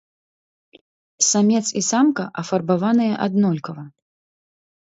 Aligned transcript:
Самец 1.31 1.61
і 1.81 1.83
самка 1.91 2.23
афарбаваныя 2.43 3.13
аднолькава. 3.27 3.83